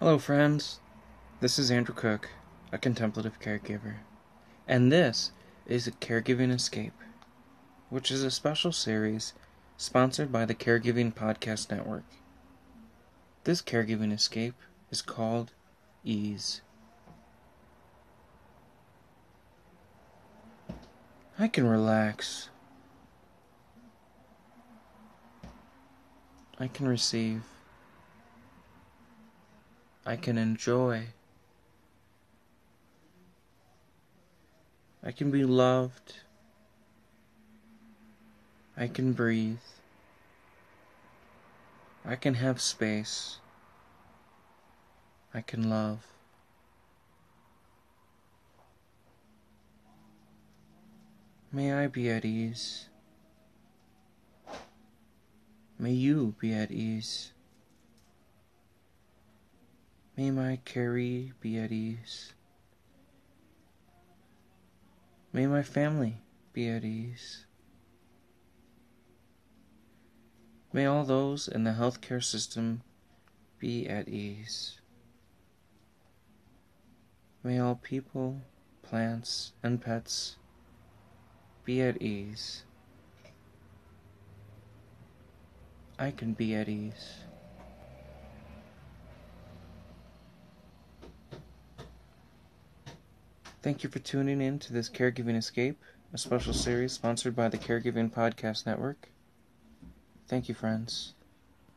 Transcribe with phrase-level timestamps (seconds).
[0.00, 0.78] Hello, friends.
[1.40, 2.30] This is Andrew Cook,
[2.70, 3.96] a contemplative caregiver,
[4.68, 5.32] and this
[5.66, 6.92] is a Caregiving Escape,
[7.90, 9.32] which is a special series
[9.76, 12.04] sponsored by the Caregiving Podcast Network.
[13.42, 14.54] This Caregiving Escape
[14.92, 15.50] is called
[16.04, 16.60] Ease.
[21.40, 22.50] I can relax.
[26.56, 27.42] I can receive.
[30.08, 31.08] I can enjoy.
[35.04, 36.14] I can be loved.
[38.74, 39.58] I can breathe.
[42.06, 43.40] I can have space.
[45.34, 46.06] I can love.
[51.52, 52.88] May I be at ease.
[55.78, 57.32] May you be at ease.
[60.18, 62.32] May my caree be at ease.
[65.32, 67.46] May my family be at ease.
[70.72, 72.82] May all those in the healthcare system
[73.60, 74.80] be at ease.
[77.44, 78.40] May all people,
[78.82, 80.34] plants, and pets
[81.64, 82.64] be at ease.
[85.96, 87.27] I can be at ease.
[93.60, 97.58] Thank you for tuning in to this Caregiving Escape, a special series sponsored by the
[97.58, 99.08] Caregiving Podcast Network.
[100.28, 101.14] Thank you, friends.